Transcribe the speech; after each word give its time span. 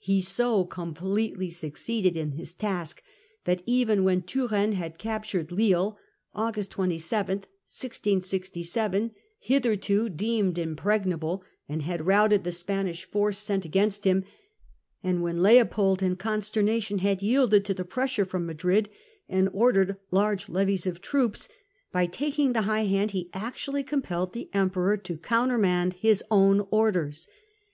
He 0.00 0.20
so 0.22 0.64
completely 0.64 1.50
succeeded 1.50 2.16
in 2.16 2.32
theEmpcror's 2.32 2.52
tas 2.54 2.94
k 2.94 3.02
that 3.44 3.62
even 3.64 3.98
w 4.00 4.08
hen 4.10 4.22
Turenne 4.22 4.72
had 4.72 4.98
captured 4.98 5.50
inactivity. 5.52 5.68
Lille 5.72 5.98
(August 6.34 6.72
27, 6.72 7.38
1667), 7.38 9.12
hitherto 9.38 10.08
deemed 10.08 10.58
im 10.58 10.74
pregnable, 10.74 11.42
and 11.68 11.82
had 11.82 12.04
routed 12.08 12.42
the 12.42 12.50
Spanish 12.50 13.04
force 13.04 13.38
sent 13.38 13.64
against 13.64 14.02
him; 14.02 14.24
and 15.04 15.22
when 15.22 15.44
Leopold, 15.44 16.02
in 16.02 16.16
consternation, 16.16 16.98
had 16.98 17.22
yielded 17.22 17.64
to 17.64 17.72
the 17.72 17.84
pressure 17.84 18.24
from 18.24 18.44
Madrid 18.46 18.88
and 19.28 19.48
ordered 19.52 19.96
large 20.10 20.48
levies 20.48 20.88
of 20.88 21.00
troops, 21.00 21.48
by 21.92 22.04
taking 22.04 22.52
the 22.52 22.62
high 22.62 22.86
hand 22.86 23.12
he 23.12 23.30
actually 23.32 23.84
compelled 23.84 24.32
the 24.32 24.50
Emperor 24.52 24.96
to 24.96 25.16
countermand 25.16 25.94
his 25.94 26.24
own 26.32 26.66
orders. 26.72 27.28